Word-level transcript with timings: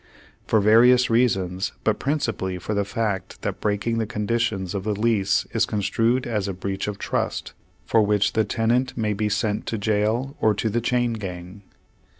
For 0.47 0.59
various 0.59 1.11
reasons, 1.11 1.73
but 1.83 1.99
principally 1.99 2.57
for 2.57 2.73
the 2.73 2.83
fact 2.83 3.43
that 3.43 3.61
breaking 3.61 3.99
the 3.99 4.07
conditions 4.07 4.73
of 4.73 4.83
the 4.83 4.95
lease 4.99 5.45
is 5.51 5.67
construed 5.67 6.25
as 6.25 6.47
a 6.47 6.53
breach 6.55 6.87
of 6.87 6.97
trust, 6.97 7.53
for 7.85 8.01
which 8.03 8.33
the 8.33 8.43
tenant 8.43 8.97
may 8.97 9.13
be 9.13 9.29
sent 9.29 9.67
to 9.67 9.77
jail 9.77 10.35
or 10.41 10.55
to 10.55 10.71
the 10.71 10.81
chain 10.81 11.13
gang. 11.13 11.61